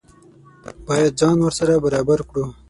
باید 0.85 1.17
ځان 1.21 1.37
ورسره 1.41 1.73
برابر 1.85 2.19
کړو. 2.29 2.45